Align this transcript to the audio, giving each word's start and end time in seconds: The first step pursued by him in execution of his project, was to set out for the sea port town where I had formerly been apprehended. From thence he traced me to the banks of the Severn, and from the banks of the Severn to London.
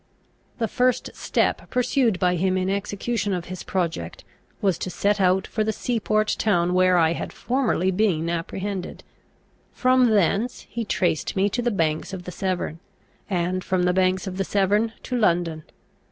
The 0.57 0.67
first 0.67 1.11
step 1.15 1.69
pursued 1.69 2.17
by 2.19 2.35
him 2.35 2.57
in 2.57 2.71
execution 2.71 3.33
of 3.33 3.45
his 3.53 3.61
project, 3.61 4.23
was 4.59 4.79
to 4.79 4.89
set 4.89 5.21
out 5.21 5.45
for 5.45 5.63
the 5.63 5.71
sea 5.71 5.99
port 5.99 6.35
town 6.39 6.73
where 6.73 6.97
I 6.97 7.13
had 7.13 7.31
formerly 7.31 7.91
been 7.91 8.27
apprehended. 8.27 9.03
From 9.73 10.09
thence 10.09 10.65
he 10.67 10.85
traced 10.85 11.35
me 11.35 11.49
to 11.49 11.61
the 11.61 11.69
banks 11.69 12.13
of 12.13 12.23
the 12.23 12.31
Severn, 12.31 12.79
and 13.29 13.63
from 13.63 13.83
the 13.83 13.93
banks 13.93 14.25
of 14.25 14.37
the 14.37 14.43
Severn 14.43 14.93
to 15.03 15.15
London. 15.15 15.65